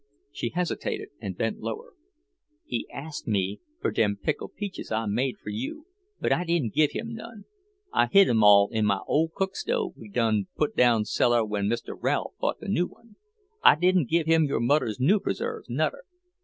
She 0.31 0.49
hesitated 0.49 1.09
and 1.19 1.37
bent 1.37 1.59
lower. 1.59 1.93
"He 2.65 2.89
asked 2.91 3.27
me 3.27 3.59
fur 3.79 3.91
them 3.91 4.17
pickled 4.19 4.55
peaches 4.55 4.91
I 4.91 5.05
made 5.05 5.37
fur 5.37 5.51
you, 5.51 5.85
but 6.19 6.31
I 6.33 6.43
didn't 6.43 6.73
give 6.73 6.89
him 6.93 7.13
none. 7.13 7.45
I 7.93 8.07
hid 8.07 8.27
'em 8.27 8.43
all 8.43 8.69
in 8.71 8.83
my 8.87 9.01
old 9.05 9.33
cook 9.35 9.55
stove 9.55 9.93
we 9.95 10.09
done 10.09 10.47
put 10.57 10.75
down 10.75 11.05
cellar 11.05 11.45
when 11.45 11.67
Mr. 11.67 11.95
Ralph 11.95 12.33
bought 12.39 12.59
the 12.59 12.67
new 12.67 12.87
one. 12.87 13.15
I 13.63 13.75
didn't 13.75 14.09
give 14.09 14.25
him 14.25 14.45
your 14.45 14.59
mudder's 14.59 14.99
new 14.99 15.19
preserves, 15.19 15.69
nudder. 15.69 16.03